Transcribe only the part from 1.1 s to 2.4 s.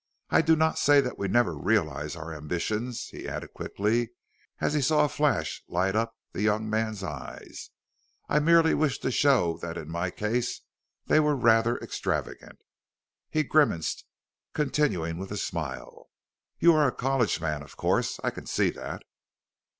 we never realize our